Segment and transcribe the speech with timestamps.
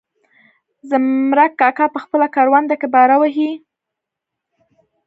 [0.89, 3.51] زمرک کاکا په خپله کرونده کې باره وهي.